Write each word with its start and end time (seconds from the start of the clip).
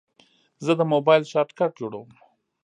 زه 0.65 0.71
د 0.79 0.81
موبایل 0.93 1.23
شارټکټ 1.31 1.71
جوړوم. 1.79 2.09